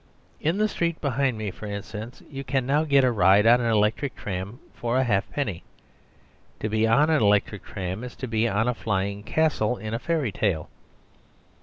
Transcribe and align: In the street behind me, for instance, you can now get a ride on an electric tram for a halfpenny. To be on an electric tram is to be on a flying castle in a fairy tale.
In 0.39 0.57
the 0.57 0.67
street 0.67 0.99
behind 0.99 1.37
me, 1.37 1.51
for 1.51 1.67
instance, 1.67 2.23
you 2.27 2.43
can 2.43 2.65
now 2.65 2.83
get 2.85 3.03
a 3.03 3.11
ride 3.11 3.45
on 3.45 3.61
an 3.61 3.71
electric 3.71 4.15
tram 4.15 4.57
for 4.73 4.97
a 4.97 5.03
halfpenny. 5.03 5.61
To 6.59 6.67
be 6.69 6.87
on 6.87 7.11
an 7.11 7.21
electric 7.21 7.63
tram 7.63 8.03
is 8.03 8.15
to 8.15 8.27
be 8.27 8.47
on 8.47 8.67
a 8.67 8.73
flying 8.73 9.21
castle 9.21 9.77
in 9.77 9.93
a 9.93 9.99
fairy 9.99 10.31
tale. 10.31 10.69